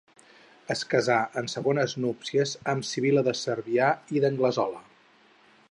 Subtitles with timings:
[0.75, 4.83] Es casà en segones núpcies amb Sibil·la de Cervià i d'Anglesola.